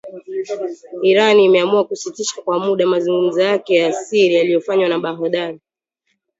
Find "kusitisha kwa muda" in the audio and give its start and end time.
1.85-2.87